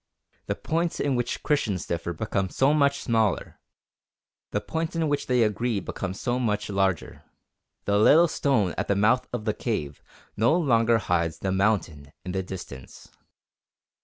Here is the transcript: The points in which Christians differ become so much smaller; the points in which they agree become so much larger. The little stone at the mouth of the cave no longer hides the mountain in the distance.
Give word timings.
The 0.47 0.55
points 0.55 0.99
in 0.99 1.15
which 1.15 1.43
Christians 1.43 1.85
differ 1.85 2.11
become 2.11 2.49
so 2.49 2.73
much 2.73 3.01
smaller; 3.01 3.59
the 4.49 4.59
points 4.59 4.95
in 4.95 5.07
which 5.07 5.27
they 5.27 5.43
agree 5.43 5.79
become 5.79 6.15
so 6.15 6.39
much 6.39 6.71
larger. 6.71 7.23
The 7.85 7.99
little 7.99 8.27
stone 8.27 8.73
at 8.79 8.87
the 8.87 8.95
mouth 8.95 9.27
of 9.31 9.45
the 9.45 9.53
cave 9.53 10.01
no 10.35 10.57
longer 10.57 10.97
hides 10.97 11.37
the 11.37 11.51
mountain 11.51 12.13
in 12.25 12.31
the 12.31 12.41
distance. 12.41 13.09